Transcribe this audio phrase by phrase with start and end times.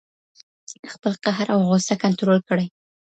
[0.93, 2.67] خپل قهر او غوسه کنټرول کړئ.